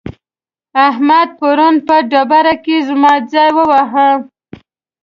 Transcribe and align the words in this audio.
احمد 0.87 1.29
پرون 1.39 1.75
په 1.87 1.95
ډبره 2.11 2.55
کې 2.63 2.77
زما 2.87 3.13
ځای 3.31 3.49
وواهه. 3.55 4.09